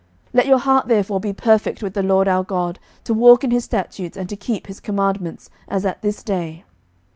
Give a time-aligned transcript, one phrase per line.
[0.29, 3.51] 11:008:061 Let your heart therefore be perfect with the LORD our God, to walk in
[3.51, 6.63] his statutes, and to keep his commandments, as at this day.